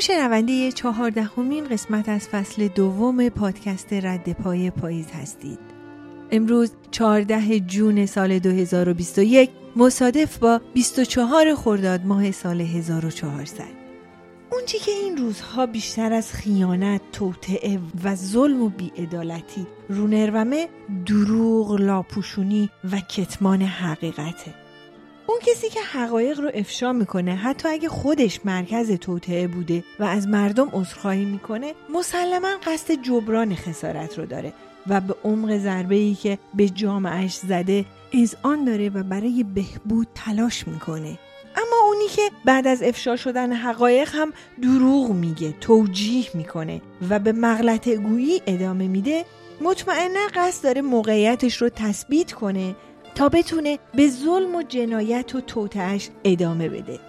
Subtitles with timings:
[0.00, 5.58] شنونده چهاردهمین قسمت از فصل دوم پادکست رد پای پاییز هستید.
[6.30, 13.64] امروز 14 جون سال 2021 مصادف با 24 خرداد ماه سال 1400.
[14.52, 20.68] اون چی که این روزها بیشتر از خیانت، توطعه و ظلم و بیعدالتی رونرومه
[21.06, 24.67] دروغ، لاپوشونی و کتمان حقیقته.
[25.28, 30.28] اون کسی که حقایق رو افشا می‌کنه حتی اگه خودش مرکز توطعه بوده و از
[30.28, 34.52] مردم عذرخواهی می‌کنه مسلما قصد جبران خسارت رو داره
[34.86, 37.84] و به عمق ضربه ای که به جامعش زده
[38.42, 41.18] آن داره و برای بهبود تلاش می‌کنه.
[41.56, 44.32] اما اونی که بعد از افشا شدن حقایق هم
[44.62, 49.24] دروغ میگه توجیه می‌کنه و به مغلط گویی ادامه میده
[49.60, 52.74] مطمئنا قصد داره موقعیتش رو تثبیت کنه
[53.14, 57.00] تا بتونه به ظلم و جنایت و توتعش ادامه بده.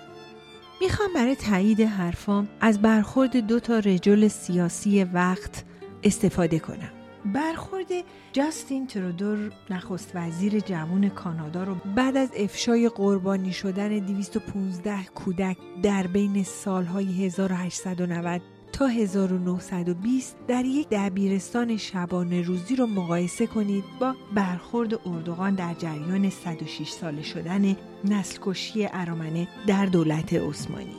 [0.82, 5.64] می‌خوام برای تایید حرفام از برخورد دو تا رجل سیاسی وقت
[6.04, 6.92] استفاده کنم.
[7.26, 7.88] برخورد
[8.34, 16.08] جاستین ترودور نخست وزیر جوان کانادا رو بعد از افشای قربانی شدن 215 کودک در
[16.08, 25.08] بین سالهای 1890 تا 1920 در یک دبیرستان شبانه روزی رو مقایسه کنید با برخورد
[25.08, 30.96] اردوغان در جریان 106 ساله شدن نسل کشی ارامنه در دولت عثمانی.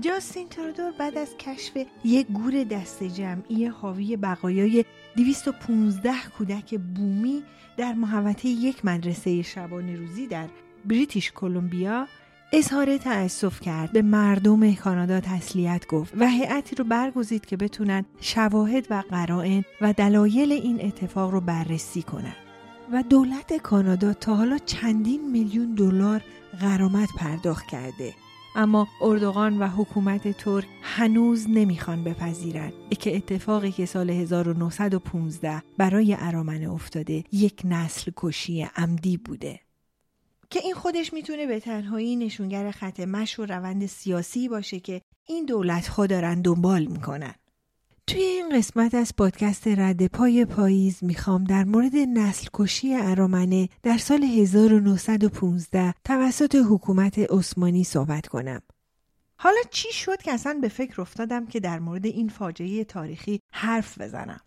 [0.00, 4.84] جاستین ترودور بعد از کشف یک گور دست جمعی حاوی بقایای
[5.16, 7.42] 215 کودک بومی
[7.76, 10.48] در محوطه یک مدرسه شبانه روزی در
[10.84, 12.06] بریتیش کلمبیا
[12.52, 13.92] اظهار تأسف کرد.
[13.92, 19.92] به مردم کانادا تسلیت گفت و هیئتی رو برگزید که بتونن شواهد و قرائن و
[19.92, 22.36] دلایل این اتفاق رو بررسی کنند
[22.92, 26.20] و دولت کانادا تا حالا چندین میلیون دلار
[26.60, 28.14] غرامت پرداخت کرده.
[28.56, 36.72] اما اردوغان و حکومت ترک هنوز نمی‌خوان بپذیرند که اتفاقی که سال 1915 برای ارامنه
[36.72, 39.60] افتاده یک نسل کشی عمدی بوده.
[40.50, 45.44] که این خودش می‌تونه به تنهایی نشونگر خط مش و روند سیاسی باشه که این
[45.44, 47.34] دولت ها دارن دنبال می‌کنن.
[48.06, 53.98] توی این قسمت از پادکست رد پای پاییز می‌خوام در مورد نسل کشی ارامنه در
[53.98, 58.62] سال 1915 توسط حکومت عثمانی صحبت کنم.
[59.36, 64.00] حالا چی شد که اصلا به فکر افتادم که در مورد این فاجعه تاریخی حرف
[64.00, 64.40] بزنم؟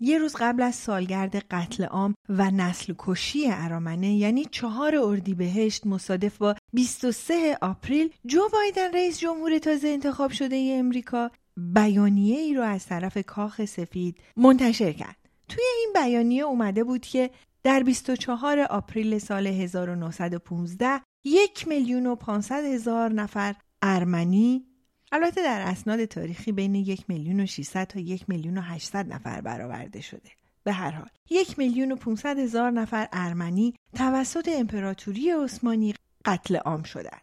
[0.00, 6.38] یه روز قبل از سالگرد قتل عام و نسل کشی ارامنه یعنی چهار اردیبهشت مصادف
[6.38, 12.62] با 23 آپریل جو بایدن رئیس جمهور تازه انتخاب شده ای امریکا بیانیه ای رو
[12.62, 15.16] از طرف کاخ سفید منتشر کرد.
[15.48, 17.30] توی این بیانیه اومده بود که
[17.62, 24.66] در 24 آپریل سال 1915 یک میلیون و 500 هزار نفر ارمنی
[25.12, 29.40] البته در اسناد تاریخی بین یک میلیون و 600 تا یک میلیون و 800 نفر
[29.40, 30.30] برآورده شده.
[30.64, 35.94] به هر حال یک میلیون و 500 هزار نفر ارمنی توسط امپراتوری عثمانی
[36.24, 37.22] قتل عام شدند.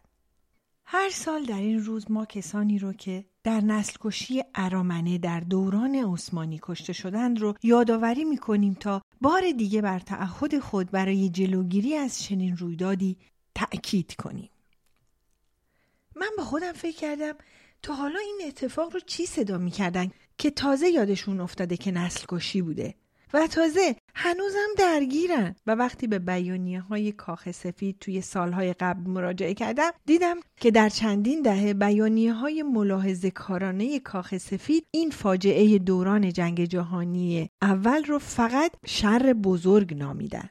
[0.84, 5.94] هر سال در این روز ما کسانی رو که در نسل کشی ارامنه در دوران
[5.94, 11.96] عثمانی کشته شدند رو یادآوری می کنیم تا بار دیگه بر تعهد خود برای جلوگیری
[11.96, 13.16] از چنین رویدادی
[13.54, 14.50] تأکید کنیم.
[16.16, 17.34] من به خودم فکر کردم
[17.84, 22.62] تا حالا این اتفاق رو چی صدا می‌کردن که تازه یادشون افتاده که نسل کشی
[22.62, 22.94] بوده؟
[23.34, 25.56] و تازه هنوزم درگیرن.
[25.66, 30.88] و وقتی به بیانیه های کاخ سفید توی سالهای قبل مراجعه کردم دیدم که در
[30.88, 38.18] چندین دهه بیانیه های ملاحظه کارانه کاخ سفید این فاجعه دوران جنگ جهانی اول رو
[38.18, 40.50] فقط شر بزرگ نامیدن.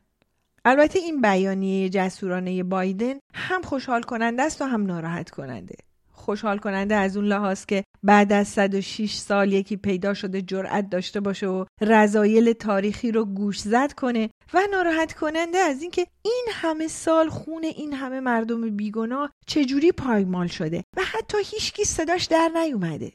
[0.66, 5.76] البته این بیانیه جسورانه بایدن هم خوشحال کننده است و هم ناراحت کننده
[6.24, 11.20] خوشحال کننده از اون لحاظ که بعد از 106 سال یکی پیدا شده جرأت داشته
[11.20, 16.88] باشه و رضایل تاریخی رو گوش زد کنه و ناراحت کننده از اینکه این همه
[16.88, 23.12] سال خون این همه مردم بیگناه چجوری پایمال شده و حتی هیچکی صداش در نیومده.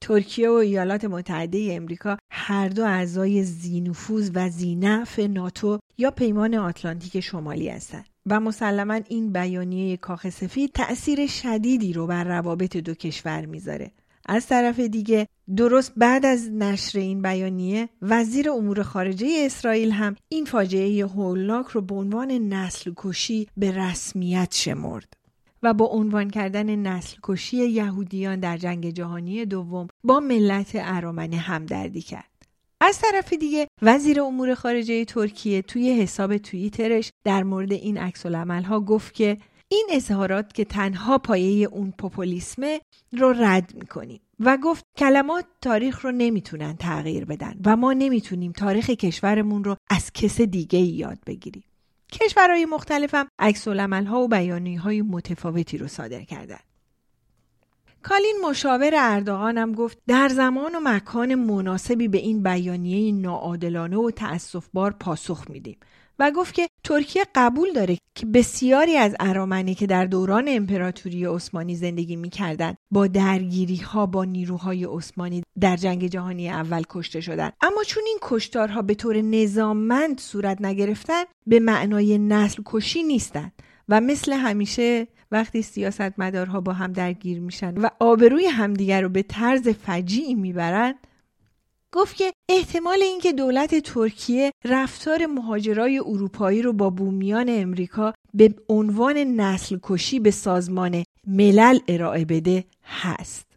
[0.00, 7.20] ترکیه و ایالات متحده امریکا هر دو اعضای زینفوز و زینف ناتو یا پیمان آتلانتیک
[7.20, 8.15] شمالی هستند.
[8.26, 13.90] و مسلما این بیانیه کاخ سفید تأثیر شدیدی رو بر روابط دو کشور می‌ذاره.
[14.28, 20.44] از طرف دیگه درست بعد از نشر این بیانیه وزیر امور خارجه اسرائیل هم این
[20.44, 25.16] فاجعه هولناک رو به عنوان نسل کشی به رسمیت شمرد
[25.62, 32.02] و با عنوان کردن نسل کشی یهودیان در جنگ جهانی دوم با ملت ارامنه همدردی
[32.02, 32.35] کرد.
[32.80, 38.80] از طرف دیگه وزیر امور خارجه ترکیه توی حساب توییترش در مورد این عکس ها
[38.80, 39.36] گفت که
[39.68, 42.80] این اظهارات که تنها پایه اون پوپولیسمه
[43.12, 48.90] رو رد می‌کنیم و گفت کلمات تاریخ رو نمی‌تونن تغییر بدن و ما نمی‌تونیم تاریخ
[48.90, 51.64] کشورمون رو از کس دیگه یاد بگیریم.
[52.12, 56.60] کشورهای مختلف هم عکس ها و بیانی های متفاوتی رو صادر کردن.
[58.08, 64.10] کالین مشاور اردوغان هم گفت در زمان و مکان مناسبی به این بیانیه ناعادلانه و
[64.10, 65.76] تأسفبار پاسخ میدیم.
[66.18, 71.76] و گفت که ترکیه قبول داره که بسیاری از ارامنه که در دوران امپراتوری عثمانی
[71.76, 77.52] زندگی می‌کردند با درگیری ها با نیروهای عثمانی در جنگ جهانی اول کشته شدند.
[77.60, 83.52] اما چون این کشتارها به طور نظاممند صورت نگرفتن به معنای نسل کشی نیستند
[83.88, 89.68] و مثل همیشه وقتی سیاستمدارها با هم درگیر میشن و آبروی همدیگر رو به طرز
[89.68, 90.94] فجیعی می‌برند
[91.92, 99.18] گفت که احتمال اینکه دولت ترکیه رفتار مهاجرای اروپایی رو با بومیان امریکا به عنوان
[99.18, 103.55] نسل کشی به سازمان ملل ارائه بده هست.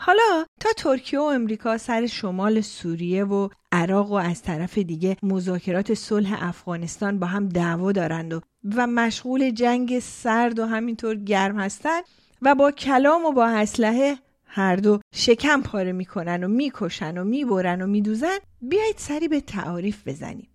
[0.00, 5.94] حالا تا ترکیه و امریکا سر شمال سوریه و عراق و از طرف دیگه مذاکرات
[5.94, 8.40] صلح افغانستان با هم دعوا دارند و,
[8.76, 12.04] و مشغول جنگ سرد و همینطور گرم هستند
[12.42, 17.82] و با کلام و با اسلحه هر دو شکم پاره می‌کنن و می‌کشن و می‌برن
[17.82, 18.38] و میدوزن.
[18.62, 20.48] بیایید سری به تعاریف بزنیم.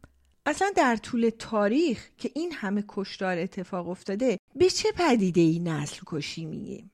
[0.45, 5.99] اصلا در طول تاریخ که این همه کشتار اتفاق افتاده به چه پدیده ای نسل
[6.05, 6.91] کشی میگیم؟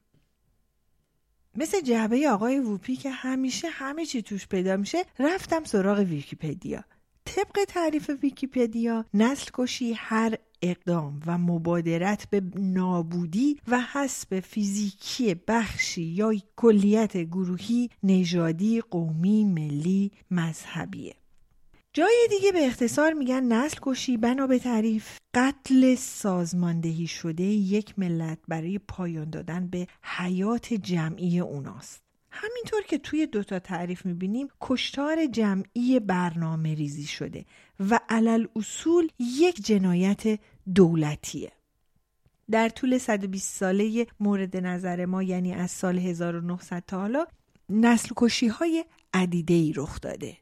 [1.55, 6.83] مثل جعبه آقای ووپی که همیشه همه چی توش پیدا میشه رفتم سراغ ویکیپدیا.
[7.25, 16.03] طبق تعریف ویکیپدیا نسل کشی هر اقدام و مبادرت به نابودی و حسب فیزیکی بخشی
[16.03, 21.15] یا کلیت گروهی نژادی قومی ملی مذهبیه.
[21.93, 28.37] جای دیگه به اختصار میگن نسل کشی بنا به تعریف قتل سازماندهی شده یک ملت
[28.47, 32.01] برای پایان دادن به حیات جمعی اوناست.
[32.31, 37.45] همینطور که توی دوتا تعریف می‌بینیم کشتار جمعی برنامه ریزی شده
[37.79, 40.39] و علل اصول یک جنایت
[40.75, 41.51] دولتیه.
[42.51, 47.27] در طول 120 ساله مورد نظر ما یعنی از سال 1900 تا حالا
[47.69, 50.37] نسل کشی های عدیده ای رخ داده.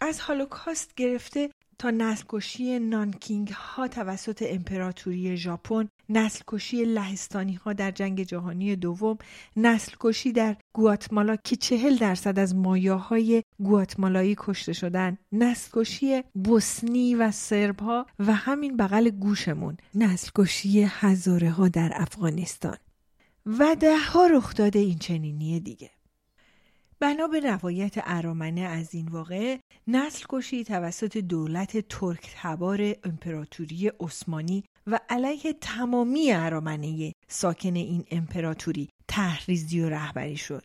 [0.00, 7.72] از هالوکاست گرفته تا نسل کشی نانکینگ ها توسط امپراتوری ژاپن نسل کشی لهستانی ها
[7.72, 9.18] در جنگ جهانی دوم
[9.56, 17.14] نسل کشی در گواتمالا که چهل درصد از مایاهای گواتمالایی کشته شدن نسل کشی بوسنی
[17.14, 22.76] و سرب ها و همین بغل گوشمون نسل کشی هزاره ها در افغانستان.
[23.46, 25.90] و ده ها رخ داده این چنینی دیگه.
[27.00, 34.64] بنا به روایت ارامنه از این واقع نسل کشی توسط دولت ترک تبار امپراتوری عثمانی
[34.86, 40.64] و علیه تمامی ارامنه ساکن این امپراتوری تحریزی و رهبری شد.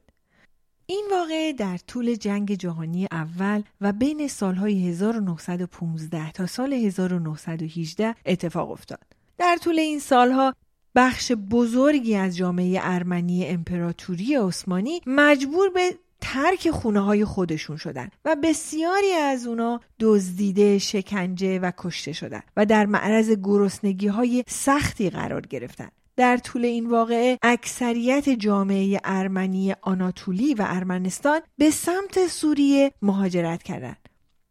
[0.85, 8.71] این واقعه در طول جنگ جهانی اول و بین سالهای 1915 تا سال 1918 اتفاق
[8.71, 9.03] افتاد.
[9.37, 10.53] در طول این سالها
[10.95, 18.35] بخش بزرگی از جامعه ارمنی امپراتوری عثمانی مجبور به ترک خونه های خودشون شدن و
[18.43, 25.41] بسیاری از اونا دزدیده شکنجه و کشته شدن و در معرض گرسنگی های سختی قرار
[25.41, 25.89] گرفتن.
[26.15, 34.09] در طول این واقعه اکثریت جامعه ارمنی آناتولی و ارمنستان به سمت سوریه مهاجرت کردند.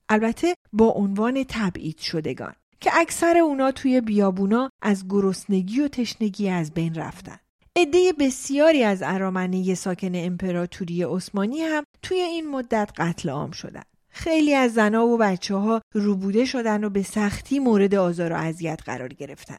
[0.09, 6.75] البته با عنوان تبعید شدگان که اکثر اونا توی بیابونا از گرسنگی و تشنگی از
[6.75, 7.39] بین رفتن.
[7.77, 13.87] عده بسیاری از ارامنه ساکن امپراتوری عثمانی هم توی این مدت قتل عام شدند.
[14.09, 18.81] خیلی از زنها و بچه ها روبوده شدن و به سختی مورد آزار و اذیت
[18.85, 19.59] قرار گرفتن.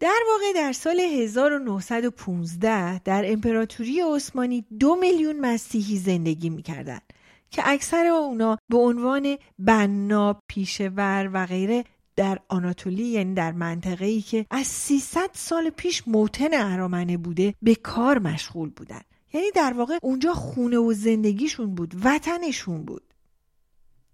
[0.00, 7.12] در واقع در سال 1915 در امپراتوری عثمانی دو میلیون مسیحی زندگی می‌کردند
[7.50, 11.84] که اکثر اونا به عنوان بنا، پیشور و غیره
[12.16, 17.74] در آناتولی یعنی در منطقه ای که از 300 سال پیش موتن ارامنه بوده به
[17.74, 19.00] کار مشغول بودن
[19.32, 23.02] یعنی در واقع اونجا خونه و زندگیشون بود وطنشون بود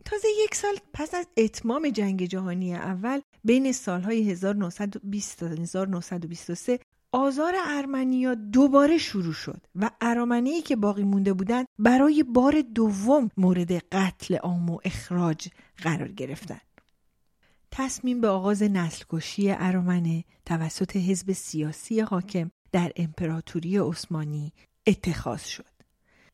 [0.04, 6.78] تازه یک سال پس از اتمام جنگ جهانی اول بین سالهای 1920 تا 1923
[7.12, 13.72] آزار ارمنیا دوباره شروع شد و ارامنی که باقی مونده بودند برای بار دوم مورد
[13.72, 16.69] قتل عام و اخراج قرار گرفتند.
[17.70, 24.52] تصمیم به آغاز نسل کشی ارامنه توسط حزب سیاسی حاکم در امپراتوری عثمانی
[24.86, 25.64] اتخاذ شد.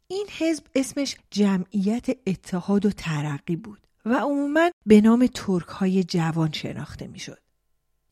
[0.09, 6.53] این حزب اسمش جمعیت اتحاد و ترقی بود و عموما به نام ترک های جوان
[6.53, 7.39] شناخته می شد.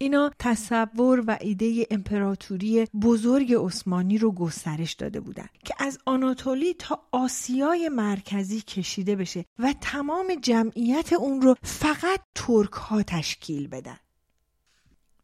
[0.04, 7.02] اینا تصور و ایده امپراتوری بزرگ عثمانی رو گسترش داده بودند که از آناتولی تا
[7.12, 13.96] آسیای مرکزی کشیده بشه و تمام جمعیت اون رو فقط ترک ها تشکیل بدن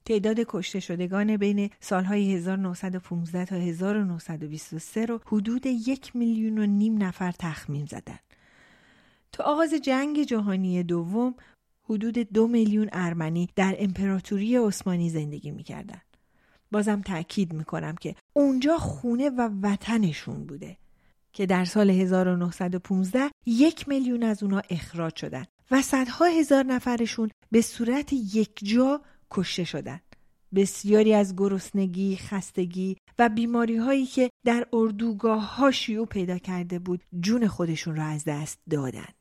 [0.04, 7.32] تعداد کشته شدگان بین سالهای 1915 تا 1923 رو حدود یک میلیون و نیم نفر
[7.32, 8.18] تخمین زدن.
[9.32, 11.34] تا آغاز جنگ جهانی دوم
[11.90, 16.00] حدود دو میلیون ارمنی در امپراتوری عثمانی زندگی می‌کردن.
[16.72, 20.76] بازم تأکید می‌کنم که اونجا خونه و وطنشون بوده
[21.32, 27.60] که در سال 1915 یک میلیون از اونا اخراج شدن و صدها هزار نفرشون به
[27.60, 30.02] صورت یک جا کشته شدند.
[30.54, 37.04] بسیاری از گرسنگی، خستگی و بیماری هایی که در اردوگاه ها شیوع پیدا کرده بود
[37.20, 39.19] جون خودشون را از دست دادن.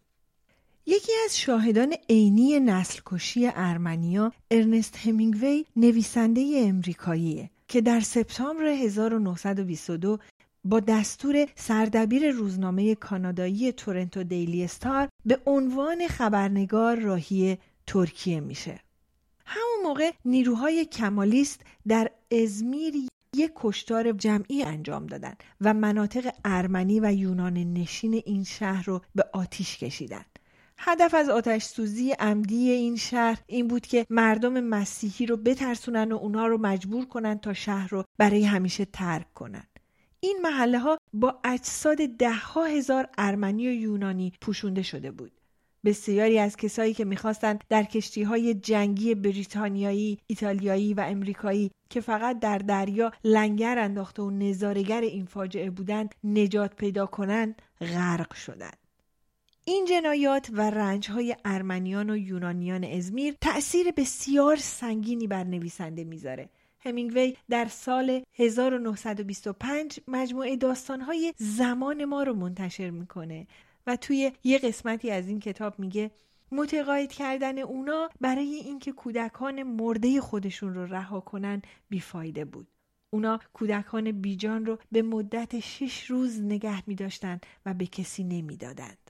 [0.92, 10.20] یکی از شاهدان عینی نسل کشی ارمنیا ارنست همینگوی نویسنده امریکاییه که در سپتامبر 1922
[10.64, 18.80] با دستور سردبیر روزنامه کانادایی تورنتو دیلی استار به عنوان خبرنگار راهی ترکیه میشه.
[19.46, 22.94] همون موقع نیروهای کمالیست در ازمیر
[23.36, 29.26] یک کشتار جمعی انجام دادن و مناطق ارمنی و یونان نشین این شهر رو به
[29.34, 30.26] آتیش کشیدن.
[30.82, 36.16] هدف از آتش سوزی عمدی این شهر این بود که مردم مسیحی رو بترسونن و
[36.16, 39.64] اونها رو مجبور کنن تا شهر رو برای همیشه ترک کنن.
[40.20, 45.32] این محله ها با اجساد ده ها هزار ارمنی و یونانی پوشونده شده بود.
[45.86, 52.40] بسیاری از کسایی که می‌خواستند در کشتی های جنگی بریتانیایی، ایتالیایی و امریکایی که فقط
[52.40, 58.89] در دریا لنگر انداخته و نظارگر این فاجعه بودند نجات پیدا کنند غرق شدند.
[59.70, 66.50] این جنایات و رنج های ارمنیان و یونانیان ازمیر تأثیر بسیار سنگینی بر نویسنده می‌ذاره.
[66.80, 73.48] همینگوی در سال 1925 مجموعه داستانهای زمان ما رو منتشر می‌کنه
[73.88, 76.12] و توی یه قسمتی از این کتاب میگه
[76.52, 82.68] متقاعد کردن اونا برای اینکه کودکان مرده خودشون رو رها کنن بیفایده بود.
[83.10, 86.96] اونا کودکان بیجان رو به مدت شش روز نگه می
[87.66, 89.09] و به کسی نمی‌دادند.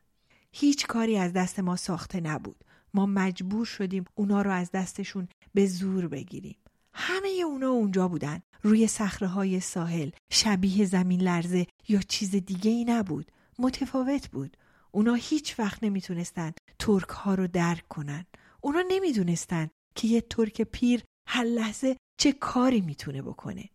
[0.52, 2.64] هیچ کاری از دست ما ساخته نبود.
[2.94, 6.58] ما مجبور شدیم اونا رو از دستشون به زور بگیریم.
[6.94, 8.42] همه اونا اونجا بودن.
[8.62, 10.10] روی صخره ساحل.
[10.32, 13.32] شبیه زمین لرزه یا چیز دیگه ای نبود.
[13.60, 14.58] متفاوت بود.
[14.92, 18.26] اونا هیچ وقت نمی‌تونستن ترک ها رو درک کنن.
[18.62, 23.70] اونا نمی‌دونستن که یه ترک پیر هر لحظه چه کاری می‌تونه بکنه.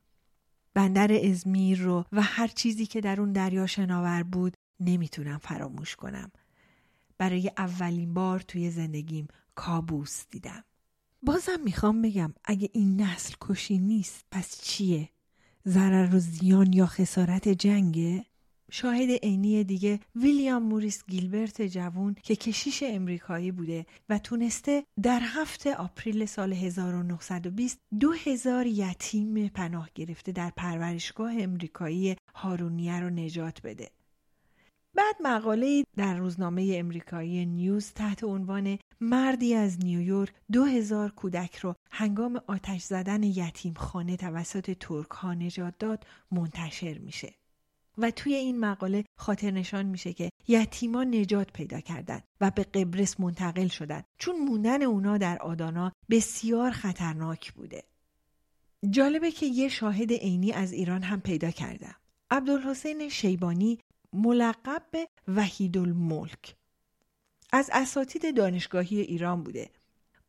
[0.75, 6.31] بندر ازمیر رو و هر چیزی که در اون دریا شناور بود نمی‌تونم فراموش کنم.
[7.25, 10.65] برای اولین بار توی زندگیم کابوس دیدم.
[11.23, 15.09] بازم می‌خوام بگم اگه این نسل کشی نیست پس چیه؟
[15.69, 18.25] ضرر و زیان یا خسارت جنگه؟
[18.71, 25.75] شاهد عینی دیگه ویلیام موریس گیلبرت جوون که کشیش امریکایی بوده و تونسته در هفته
[25.75, 33.91] آپریل سال 1920 دو هزار یتیم پناه گرفته در پرورشگاه امریکایی هارونیه رو نجات بده.
[34.97, 41.75] بعد مقاله در روزنامه امریکایی نیوز تحت عنوان مردی از نیویورک دو هزار کودک رو
[41.91, 47.35] هنگام آتش زدن یتیم خانه توسط ترک ها نجات داد منتشر میشه.
[47.99, 53.21] و توی این مقاله خاطر نشان میشه که یتیما نجات پیدا کردند و به قبرس
[53.21, 57.85] منتقل شدند چون موندن اونا در آدانا بسیار خطرناک بوده.
[58.91, 61.95] جالبه که یه شاهد عینی از ایران هم پیدا کردم.
[62.31, 63.79] عبدالحسین شیبانی
[64.15, 66.55] ملقب به وحید الملک.
[67.53, 69.71] از اساتید دانشگاهی ایران بوده.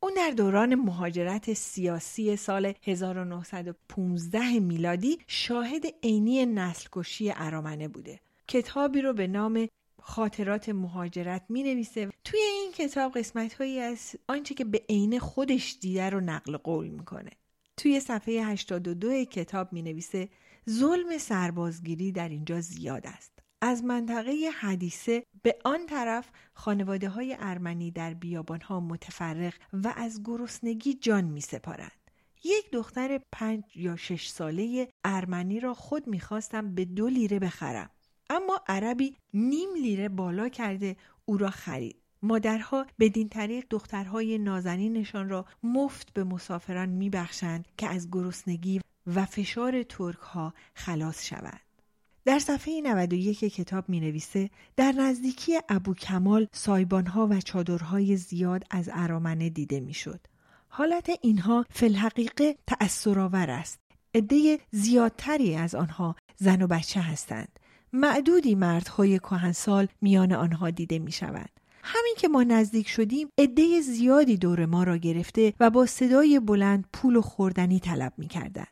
[0.00, 8.20] اون در دوران مهاجرت سیاسی سال 1915 میلادی شاهد عینی نسل کشی ارامنه بوده.
[8.48, 9.68] کتابی رو به نام
[10.02, 15.78] خاطرات مهاجرت می نویسه توی این کتاب قسمت هایی از آنچه که به عین خودش
[15.80, 17.30] دیده رو نقل قول می‌کنه.
[17.76, 20.28] توی صفحه 82 کتاب می نویسه
[20.70, 23.35] ظلم سربازگیری در اینجا زیاد است.
[23.62, 30.20] از منطقه حدیثه به آن طرف خانواده های ارمنی در بیابان ها متفرق و از
[30.24, 32.10] گرسنگی جان می سپارند.
[32.44, 37.90] یک دختر پنج یا شش ساله ارمنی را خود می‌خواستم به دو لیره بخرم.
[38.30, 41.96] اما عربی نیم لیره بالا کرده او را خرید.
[42.22, 49.82] مادرها بدین طریق دخترهای نازنینشان را مفت به مسافران میبخشند که از گرسنگی و فشار
[49.82, 51.65] ترک ها خلاص شوند.
[52.26, 58.90] در صفحه 91 کتاب می نویسه در نزدیکی ابو کمال سایبانها و چادرهای زیاد از
[58.92, 60.20] ارامنه دیده می شد.
[60.68, 63.78] حالت اینها فلحقیقه تأثیرآور است
[64.14, 67.60] عده زیادتری از آنها زن و بچه هستند
[67.92, 71.50] معدودی مردهای کهنسال میان آنها دیده می شوند.
[71.82, 76.84] همین که ما نزدیک شدیم عده زیادی دور ما را گرفته و با صدای بلند
[76.92, 78.66] پول و خوردنی طلب می کردن.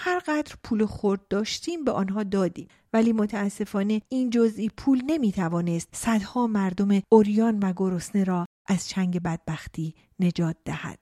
[0.00, 5.88] هر قدر پول خورد داشتیم به آنها دادیم ولی متاسفانه این جزئی پول نمی توانست
[5.92, 10.98] صدها مردم اوریان و گرسنه را از چنگ بدبختی نجات دهد.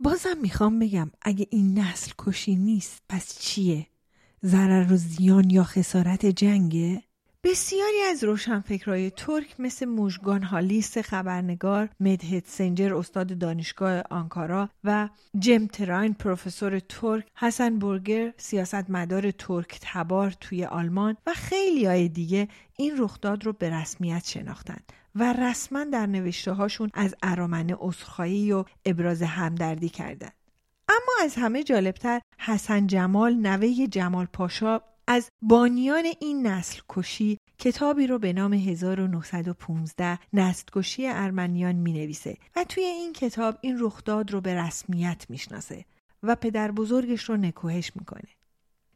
[0.00, 3.86] بازم می‌خوام بگم اگه این نسل کشی نیست پس چیه؟
[4.44, 7.02] ضرر و زیان یا خسارت جنگه؟
[7.44, 15.66] بسیاری از روشنفکرهای ترک مثل موشگان هالیس خبرنگار، مدهت سنجر استاد دانشگاه آنکارا و جم
[15.66, 22.94] تراین پروفسور ترک، حسن برگر سیاستمدار ترک تبار توی آلمان و خیلی های دیگه این
[22.98, 29.22] رخداد رو به رسمیت شناختند و رسما در نوشته هاشون از ارامنه اصخایی و ابراز
[29.22, 30.32] همدردی کردند.
[30.88, 38.06] اما از همه جالبتر حسن جمال نوه جمال پاشا از بانیان این نسل کشی کتابی
[38.06, 44.30] رو به نام 1915 نسل کشی ارمنیان می نویسه و توی این کتاب این رخداد
[44.30, 45.84] رو به رسمیت می‌شناسه
[46.22, 48.28] و پدر بزرگش رو نکوهش می‌کنه.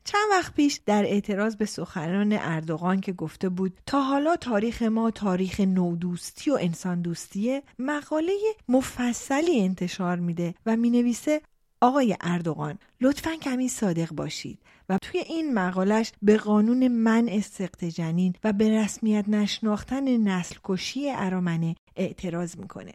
[0.05, 5.11] چند وقت پیش در اعتراض به سخنان اردوغان که گفته بود تا حالا تاریخ ما
[5.11, 8.33] تاریخ نودوستی و انسان دوستیه مقاله
[8.69, 11.43] مفصلی انتشار میده و می‌نویسه
[11.83, 14.59] آقای اردوغان لطفا کمی صادق باشید
[14.89, 21.11] و توی این مقالش به قانون منع سقط جنین و به رسمیت نشناختن نسل کشی
[21.11, 22.93] ارامنه اعتراض می‌کنه.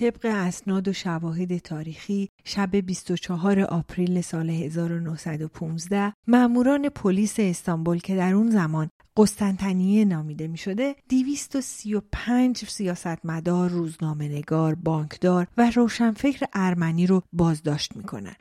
[0.00, 8.34] طبق اسناد و شواهد تاریخی شب 24 آپریل سال 1915 ماموران پلیس استانبول که در
[8.34, 17.96] اون زمان قسطنطنیه نامیده می شده 235 سیاستمدار، روزنامهنگار، بانکدار و روشنفکر ارمنی رو بازداشت
[17.96, 18.34] می‌کنن.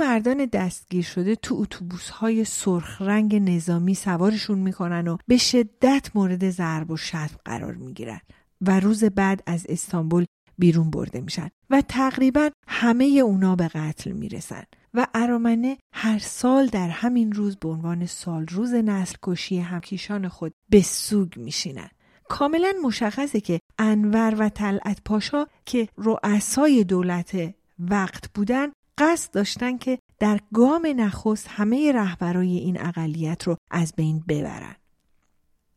[0.00, 6.50] مردان دستگیر شده تو اتوبوس های سرخ رنگ نظامی سوارشون می‌کنن و به شدت مورد
[6.50, 8.20] ضرب و شتم قرار می‌گیرن
[8.60, 10.24] و روز بعد از استانبول
[10.60, 14.62] بیرون برده میشن و تقریبا همه اونا به قتل می‌رسن
[14.94, 20.52] و ارامنه هر سال در همین روز به عنوان سال روز نسل کشی همکیشان خود
[20.70, 21.90] به سوگ میشینن
[22.28, 29.98] کاملا مشخصه که انور و طلعت پاشا که رؤسای دولت وقت بودن قصد داشتن که
[30.18, 34.76] در گام نخست همه رهبرای این اقلیت رو از بین ببرن.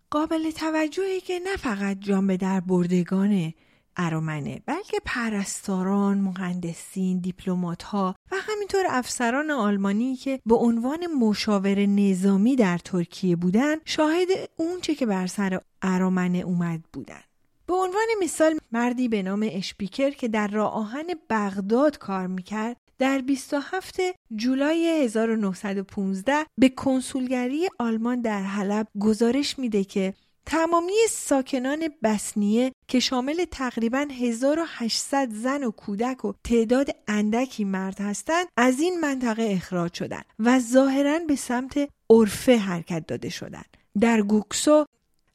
[0.10, 3.54] قابل توجهی که نه فقط جان به در بردگان
[3.97, 12.56] ارامنه بلکه پرستاران، مهندسین، دیپلمات ها و همینطور افسران آلمانی که به عنوان مشاور نظامی
[12.56, 14.27] در ترکیه بودند شاهد
[14.58, 17.23] اونچه که بر سر ارامنه اومد بودند.
[17.67, 23.21] به عنوان مثال مردی به نام اشپیکر که در راه آهن بغداد کار می‌کرد در
[23.21, 23.99] 27
[24.36, 30.13] جولای 1915 به کنسولگری آلمان در حلب گزارش میده که
[30.45, 38.47] تمامی ساکنان بسنیه که شامل تقریبا 1800 زن و کودک و تعداد اندکی مرد هستند
[38.58, 43.77] از این منطقه اخراج شدند و ظاهرا به سمت عرفه حرکت داده شدند.
[43.99, 44.86] در گوکسو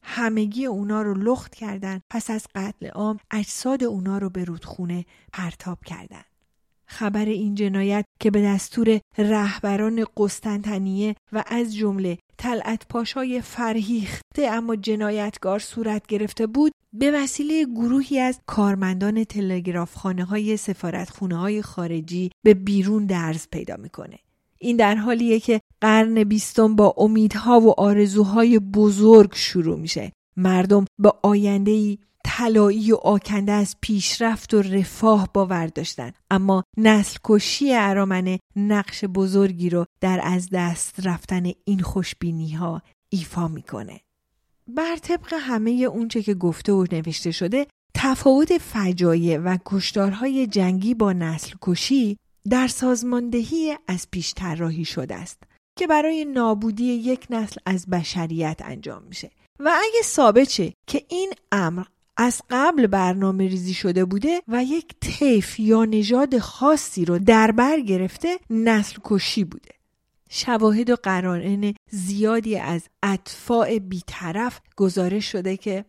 [0.03, 5.77] همگی اونا رو لخت کردند پس از قتل عام اجساد اونا رو به رودخونه پرتاب
[5.85, 6.25] کردند.
[6.89, 14.75] خبر این جنایت که به دستور رهبران قسطنطنیه و از جمله طلعت پاشای فرهیخته اما
[14.75, 21.61] جنایتگار صورت گرفته بود به وسیله گروهی از کارمندان تلگراف خانه های سفارت خونه های
[21.61, 24.19] خارجی به بیرون درز پیدا می‌کنه.
[24.59, 30.11] این در حالیه که قرن بیستم با امیدها و آرزوهای بزرگ شروع میشه.
[30.37, 37.17] مردم با آینده ای طلایی و آکنده از پیشرفت و رفاه باور داشتند اما نسل
[37.23, 44.01] کشی ارامنه نقش بزرگی رو در از دست رفتن این خوشبینی ها ایفا می‌کنه.
[44.67, 51.13] بر طبق همه اونچه که گفته و نوشته شده تفاوت فجایع و کشتارهای جنگی با
[51.13, 52.17] نسل کشی
[52.49, 55.43] در سازماندهی از پیش طراحی شده است
[55.77, 59.31] که برای نابودی یک نسل از بشریت انجام میشه.
[59.59, 61.83] و اگه ثابت شه که این امر
[62.21, 67.79] از قبل برنامه ریزی شده بوده و یک طیف یا نژاد خاصی رو در بر
[67.79, 69.71] گرفته نسل کشی بوده.
[70.29, 75.85] شواهد و قرائن زیادی از اطفاع بیطرف گزارش شده که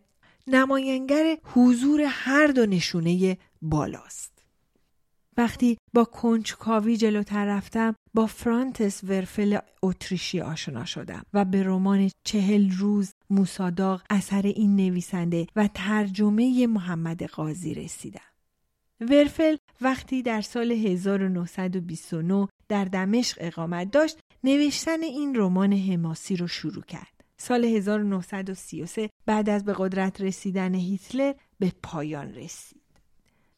[0.47, 4.31] نماینگر حضور هر دو نشونه بالاست.
[5.37, 12.71] وقتی با کنجکاوی جلوتر رفتم با فرانتس ورفل اتریشی آشنا شدم و به رمان چهل
[12.71, 18.21] روز موساداغ اثر این نویسنده و ترجمه محمد قاضی رسیدم.
[19.01, 26.83] ورفل وقتی در سال 1929 در دمشق اقامت داشت نوشتن این رمان حماسی رو شروع
[26.83, 27.23] کرد.
[27.37, 32.81] سال 1933 بعد از به قدرت رسیدن هیتلر به پایان رسید.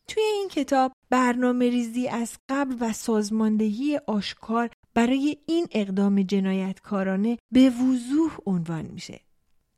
[0.08, 7.70] توی این کتاب برنامه ریزی از قبل و سازماندهی آشکار برای این اقدام جنایتکارانه به
[7.70, 9.20] وضوح عنوان میشه.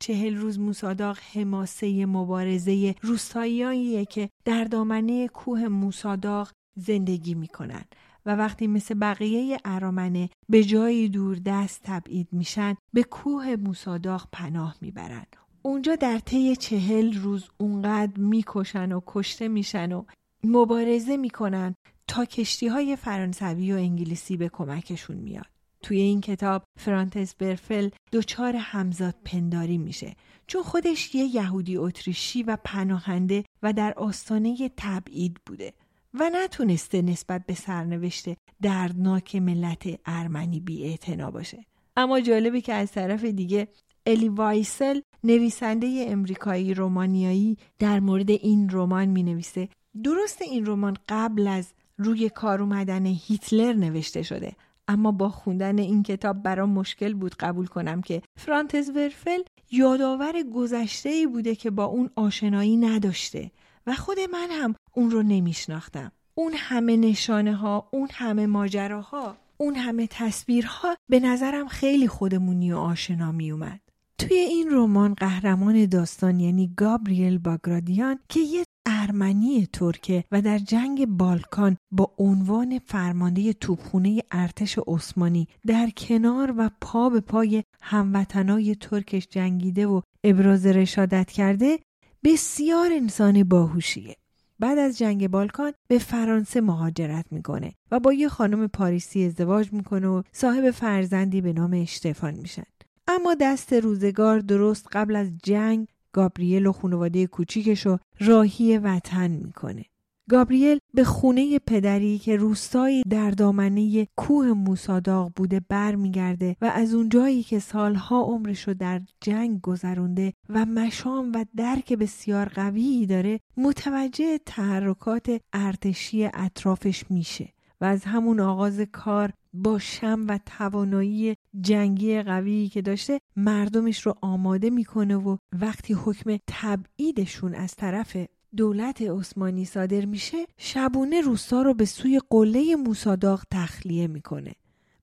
[0.05, 7.85] چهل روز موساداغ حماسه مبارزه روستاییاییه که در دامنه کوه موساداغ زندگی می‌کنن
[8.25, 14.75] و وقتی مثل بقیه ارامنه به جایی دور دست تبعید میشن به کوه موساداغ پناه
[14.81, 15.25] می‌برن
[15.61, 20.03] اونجا در طی چهل روز اونقدر می‌کشن و کشته میشن و
[20.43, 21.75] مبارزه می‌کنن
[22.07, 25.54] تا کشتی های فرانسوی و انگلیسی به کمکشون میاد.
[25.85, 30.15] توی این کتاب فرانتس برفل دچار همزاد پنداری میشه.
[30.47, 35.73] چون خودش یه یهودی اتریشی و پناهنده و در آستانه تبعید بوده
[36.13, 38.25] و نتونسته نسبت به سرنوشت
[38.61, 40.97] دردناک ملت ارمنی بی
[41.33, 41.65] باشه.
[41.97, 43.67] اما جالبه که از طرف دیگه
[44.05, 49.69] الی وایسل نویسنده امریکایی رومانیایی در مورد این رمان می نویسه
[50.03, 54.55] درست این رمان قبل از روی کار اومدن هیتلر نوشته شده.
[54.87, 61.09] اما با خوندن این کتاب برام مشکل بود قبول کنم که فرانتز ورفل یادآور گذشته
[61.09, 63.51] ای بوده که با اون آشنایی نداشته
[63.87, 69.75] و خود من هم اون رو نمیشناختم اون همه نشانه ها اون همه ماجراها اون
[69.75, 73.79] همه تصویرها به نظرم خیلی خودمونی و آشنا می اومد.
[74.17, 78.64] توی این رمان قهرمان داستان یعنی گابریل باگرادیان که یه
[79.05, 86.69] ارمنی ترکه و در جنگ بالکان با عنوان فرمانده توپخونه ارتش عثمانی در کنار و
[86.81, 91.79] پا به پای هموطنای ترکش جنگیده و ابراز رشادت کرده
[92.23, 94.15] بسیار انسان باهوشیه.
[94.59, 100.07] بعد از جنگ بالکان به فرانسه مهاجرت می‌کنه و با یه خانم پاریسی ازدواج می‌کنه
[100.07, 102.63] و صاحب فرزندی به نام اشتفان میشن.
[103.07, 109.85] اما دست روزگار درست قبل از جنگ گابریل و خانواده کوچیکش رو راهی وطن می‌کنه.
[110.29, 117.43] گابریل به خونه پدری که روستایی در دامنه کوه موساداغ بوده برمیگرده و از اونجایی
[117.43, 124.37] که سالها عمرش رو در جنگ گذرونده و مشام و درک بسیار قویی داره متوجه
[124.45, 132.69] تحرکات ارتشی اطرافش میشه و از همون آغاز کار با شم و توانایی جنگی قویی
[132.69, 138.17] که داشته مردمش رو آماده می‌کنه و وقتی حکم تبعیدشون از طرف
[138.57, 144.55] دولت عثمانی صادر میشه شبونه روستا رو به سوی قله موساداغ تخلیه می‌کنه.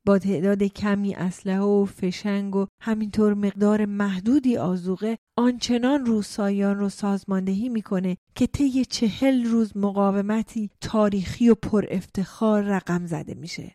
[0.06, 7.68] با تعداد کمی اسلحه و فشنگ و همینطور مقدار محدودی آزوقه آنچنان روسایان رو سازماندهی
[7.68, 13.74] می‌کنه که طی چهل روز مقاومتی تاریخی و پر افتخار رقم زده میشه.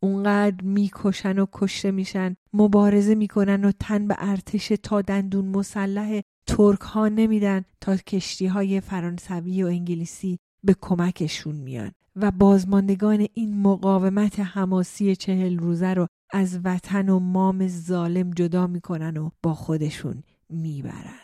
[0.00, 6.80] اونقدر می‌کشن و کشته میشن مبارزه می‌کنن و تن به ارتش تا دندون مسلح ترک
[6.80, 14.40] ها نمیدن تا کشتی های فرانسوی و انگلیسی به کمکشون میان و بازماندگان این مقاومت
[14.40, 21.20] حماسی چهل روزه رو از وطن و مام ظالم جدا می‌کنن و با خودشون می‌برن.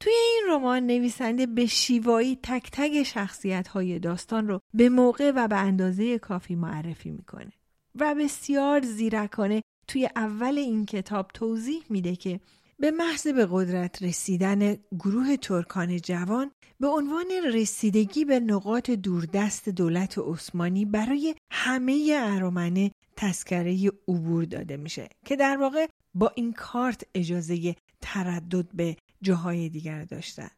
[0.00, 5.48] توی این رمان نویسنده به شیوایی تک تک شخصیت های داستان رو به موقع و
[5.48, 7.52] به اندازه کافی معرفی می‌کنه
[7.94, 12.40] و بسیار زیرکانه توی اول این کتاب توضیح میده که
[12.80, 20.18] به محض به قدرت رسیدن گروه ترکان جوان به عنوان رسیدگی به نقاط دوردست دولت
[20.18, 27.76] عثمانی برای همه ارامنه تسکره عبور داده میشه که در واقع با این کارت اجازه
[28.00, 30.50] تردد به جاهای دیگر داشتن.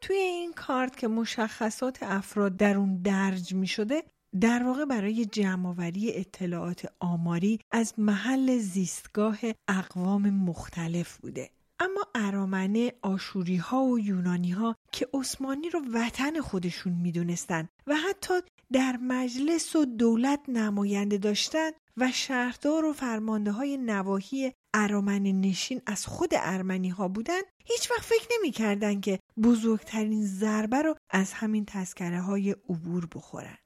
[0.00, 4.02] توی این کارت که مشخصات افراد در اون درج می شده
[4.40, 13.56] در واقع برای جمعآوری اطلاعات آماری از محل زیستگاه اقوام مختلف بوده اما ارامنه آشوری
[13.56, 18.34] ها و یونانی ها که عثمانی رو وطن خودشون می‌دونستن و حتی
[18.72, 26.06] در مجلس و دولت نماینده داشتن و شهردار و فرمانده های نواحی ارامن نشین از
[26.06, 32.20] خود ارمنی ها بودن هیچ وقت فکر نمی که بزرگترین ضربه رو از همین تذکره
[32.20, 33.56] های عبور بخورن.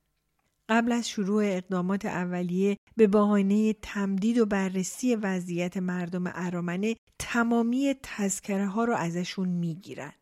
[0.68, 8.66] قبل از شروع اقدامات اولیه به بهانه تمدید و بررسی وضعیت مردم ارامنه تمامی تذکره
[8.66, 10.12] ها رو ازشون می‌گیرن.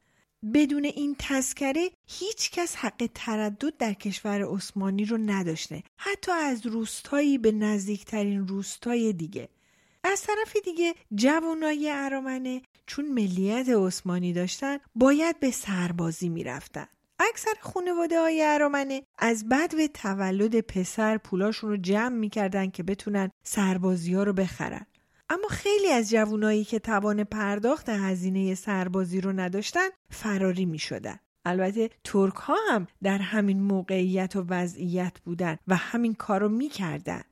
[0.54, 5.82] بدون این تذکره هیچ کس حق تردد در کشور عثمانی رو نداشته.
[5.98, 9.48] حتی از روستایی به نزدیکترین روستای دیگه.
[10.04, 16.86] از طرف دیگه جوانای ارامنه چون ملیت عثمانی داشتن باید به سربازی می‌رفتن.
[17.18, 23.30] اکثر خانواده های ارامنه از بعد به تولد پسر پولاشون رو جمع می‌کردن که بتونن
[23.44, 24.86] سربازی ها رو بخرن.
[25.30, 31.18] اما خیلی از جوانایی که توان پرداخت هزینه سربازی رو نداشتن فراری می شدن.
[31.44, 36.68] البته ترک ها هم در همین موقعیت و وضعیت بودن و همین کار رو می
[36.68, 37.22] کردن.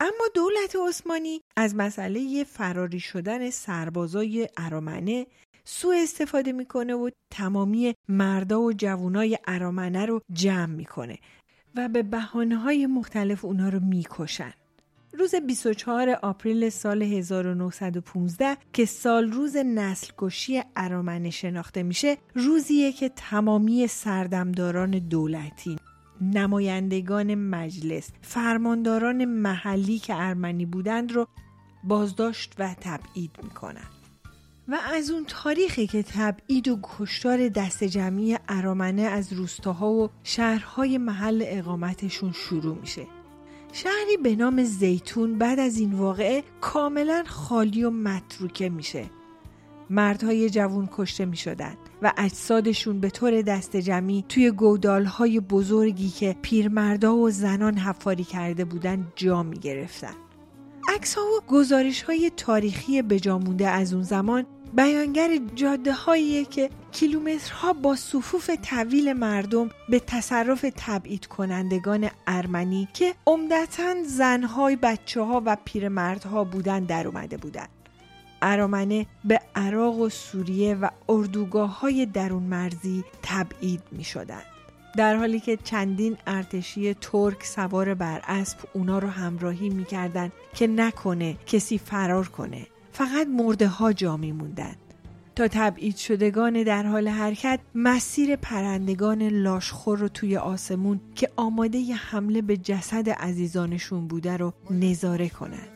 [0.00, 5.26] اما دولت عثمانی از مسئله فراری شدن سربازای ارامنه
[5.64, 11.18] سوء استفاده می‌کنه و تمامی مردا و جوانای ارامنه رو جمع می‌کنه
[11.76, 14.52] و به بحانه های مختلف اونا رو می‌کشن.
[15.18, 23.08] روز 24 آپریل سال 1915 که سال روز نسل کشی ارامنه شناخته میشه روزیه که
[23.08, 25.76] تمامی سردمداران دولتی
[26.20, 31.28] نمایندگان مجلس فرمانداران محلی که ارمنی بودند رو
[31.84, 33.93] بازداشت و تبعید می‌کنن
[34.68, 40.98] و از اون تاریخی که تبعید و کشتار دست جمعی ارامنه از روستاها و شهرهای
[40.98, 43.06] محل اقامتشون شروع میشه
[43.72, 49.10] شهری به نام زیتون بعد از این واقعه کاملا خالی و متروکه میشه
[49.90, 56.36] مردهای جوون کشته می شدن و اجسادشون به طور دست جمعی توی گودالهای بزرگی که
[56.42, 60.14] پیرمردا و زنان حفاری کرده بودن جا می گرفتن.
[60.94, 64.46] عکس ها و گزارش های تاریخی بجامونده از اون زمان
[64.76, 73.14] بیانگر جاده هایی که کیلومترها با صفوف طویل مردم به تصرف تبعید کنندگان ارمنی که
[73.26, 77.68] عمدتا زنهای بچه ها و پیرمردها بودن در اومده بودند.
[78.42, 84.42] ارامنه به عراق و سوریه و اردوگاه های درون مرزی تبعید می شدن.
[84.96, 91.36] در حالی که چندین ارتشی ترک سوار بر اسب اونا رو همراهی می‌کردند که نکنه
[91.46, 94.74] کسی فرار کنه فقط مرده ها جا موندن
[95.36, 101.92] تا تبعید شدگان در حال حرکت مسیر پرندگان لاشخور رو توی آسمون که آماده ی
[101.92, 105.68] حمله به جسد عزیزانشون بوده رو نظاره کنند.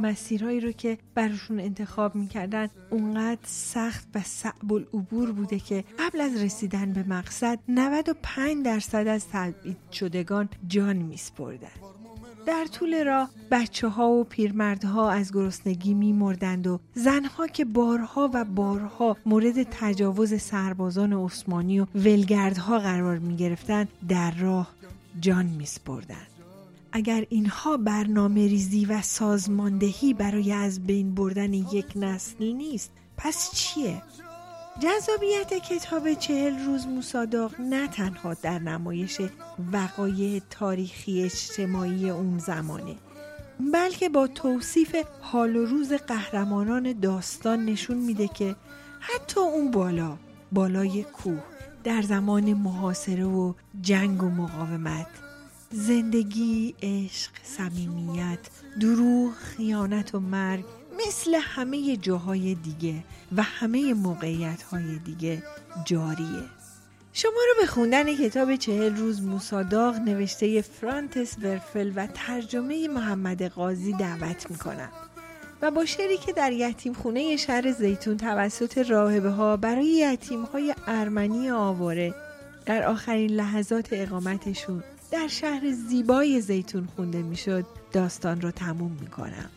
[0.00, 6.42] مسیرهایی رو که براشون انتخاب می‌کردن اونقدر سخت و صعب العبور بوده که قبل از
[6.42, 11.68] رسیدن به مقصد 95 درصد از تبعید شدگان جان میسپردن
[12.46, 18.44] در طول راه بچه ها و پیرمردها از گرسنگی میمردند و زنها که بارها و
[18.44, 24.74] بارها مورد تجاوز سربازان عثمانی و ولگردها قرار می گرفتن در راه
[25.20, 26.26] جان می سپردن.
[26.92, 34.02] اگر اینها برنامه ریزی و سازماندهی برای از بین بردن یک نسل نیست پس چیه؟
[34.80, 39.20] جذابیت کتاب چهل روز مصاداق نه تنها در نمایش
[39.72, 42.96] وقایع تاریخی اجتماعی اون زمانه
[43.72, 48.56] بلکه با توصیف حال و روز قهرمانان داستان نشون میده که
[49.00, 50.16] حتی اون بالا
[50.52, 51.42] بالای کوه
[51.84, 55.06] در زمان محاصره و جنگ و مقاومت
[55.70, 58.38] زندگی، عشق، صمیمیت،
[58.80, 60.64] دروغ، خیانت و مرگ
[61.06, 63.04] مثل همه جاهای دیگه
[63.36, 65.42] و همه موقعیت های دیگه
[65.84, 66.42] جاریه.
[67.12, 73.92] شما رو به خوندن کتاب چهل روز موساداغ نوشته فرانتس ورفل و ترجمه محمد قاضی
[73.92, 74.90] دعوت می‌کنم.
[75.62, 80.74] و با شعری که در یتیم خونه شهر زیتون توسط راهبه ها برای یتیم های
[80.86, 82.14] ارمنی آواره
[82.66, 89.50] در آخرین لحظات اقامتشون در شهر زیبای زیتون خونده می‌شد داستان رو تموم می‌کنم.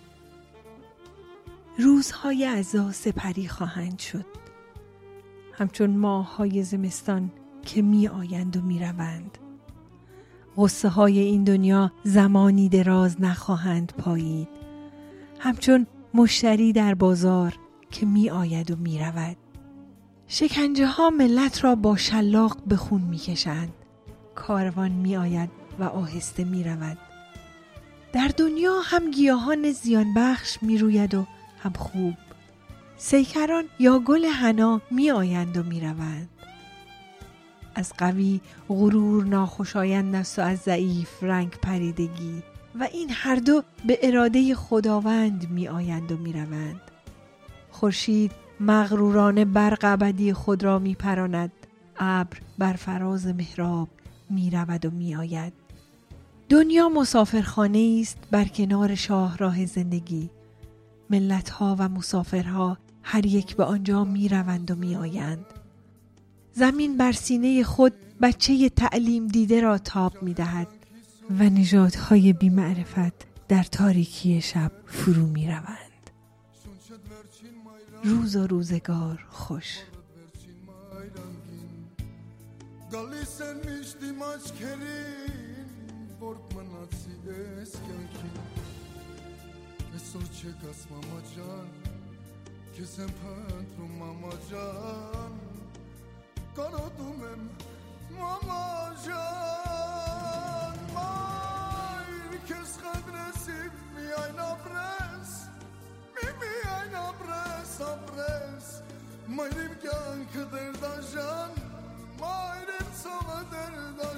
[1.77, 4.25] روزهای عزا سپری خواهند شد.
[5.53, 7.31] همچون ماه های زمستان
[7.65, 9.37] که می آیند و می روند
[10.57, 14.47] غصه های این دنیا زمانی دراز نخواهند پایید.
[15.39, 17.53] همچون مشتری در بازار
[17.91, 19.37] که می آید و می رود
[20.27, 23.73] شکنجه ها ملت را با شلاق به خون می کشند
[24.35, 26.97] کاروان می آید و آهسته می رود
[28.13, 31.27] در دنیا هم گیاهان زیان بخش می روید و
[31.67, 32.13] هم خوب
[32.97, 36.29] سیکران یا گل حنا می آیند و می روند.
[37.75, 42.43] از قوی غرور ناخوشایند است و از ضعیف رنگ پریدگی
[42.79, 46.81] و این هر دو به اراده خداوند می آیند و می روند.
[47.71, 51.51] خورشید مغرورانه برق ابدی خود را می پراند
[51.99, 53.89] ابر بر فراز محراب
[54.29, 55.53] می رود و می آید.
[56.49, 60.29] دنیا مسافرخانه است بر کنار شاهراه زندگی
[61.09, 65.45] ملتها و مسافرها هر یک به آنجا می روند و می آیند.
[66.53, 70.67] زمین بر سینه خود بچه تعلیم دیده را تاب می دهد
[71.39, 75.87] و نژادهای بیمعرفت در تاریکی شب فرو می روند.
[78.03, 79.77] روز و روزگار خوش
[82.91, 85.67] Galı senmiş dimaç kerin
[86.21, 87.25] Borkman asil
[87.63, 88.46] eskenkin
[89.97, 91.71] Pessoce che asmama gian
[92.71, 95.33] Che sempre pentru mama gian
[96.53, 97.49] Caro tu mem
[98.09, 103.59] mama gian Mai che scagresi
[103.95, 105.29] mi ai na pres
[106.13, 108.65] Mi mi ai na pres a pres
[109.25, 111.51] Mai rim chiar că derda gian
[112.19, 114.09] Mai rim să mă derda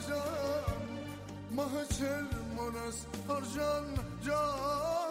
[1.55, 5.08] Mahçer monas arjan can.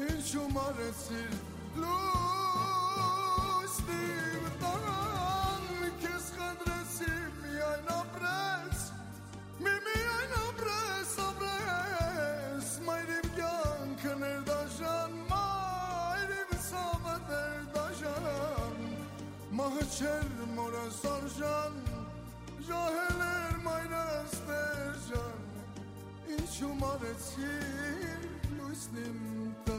[0.00, 1.40] این شما رسید
[1.76, 2.00] لوستیم
[4.60, 5.62] دارم
[6.02, 8.90] کس خد رسیم میای نبرس
[9.58, 18.76] می میای نبرس نبرس مایریم گان کنر داشن مایریم سابه در داشن
[19.52, 21.74] ماه چر مرسان جان
[22.68, 25.40] جاهلر مایرستر جان
[26.28, 28.39] این شما رسید
[28.70, 29.76] լույսն տա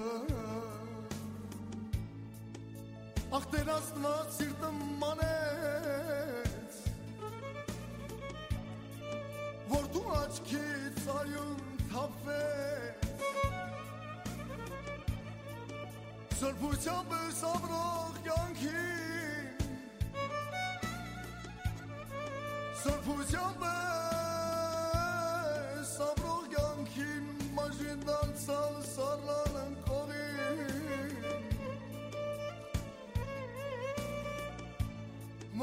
[3.38, 4.72] Ախ դեր աստված սիրտը
[5.04, 6.80] մանեց
[9.70, 11.62] Որ դու աչքից արյուն
[11.94, 13.08] թափվեց
[16.42, 18.84] Սրբությամբ սավրող կյանքի
[22.82, 23.64] Սրբությամբ
[25.96, 27.10] սավրող կյանքի
[27.62, 28.21] մաժինդա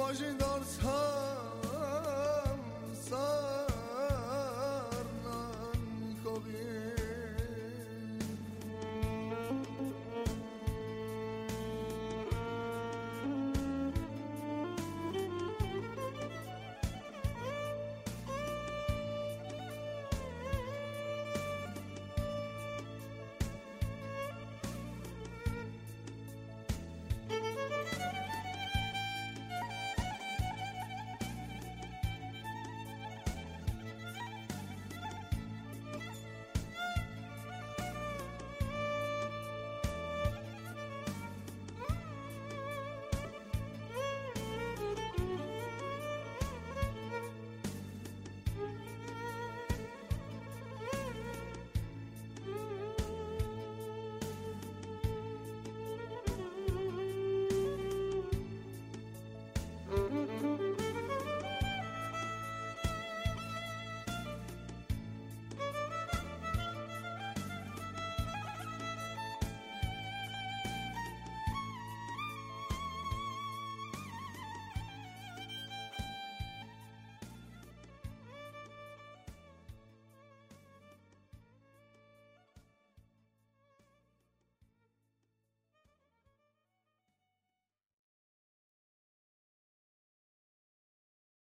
[0.00, 1.27] 我寻到了他